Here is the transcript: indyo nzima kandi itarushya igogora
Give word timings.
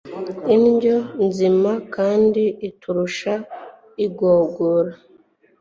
indyo 0.55 0.97
nzima 1.25 1.71
kandi 1.95 2.43
itarushya 2.69 3.35
igogora 4.05 4.91